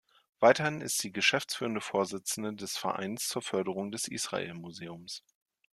[0.39, 5.21] Weiterhin ist sie geschäftsführende Vorsitzende des Vereins zur Förderung des Israel Museums.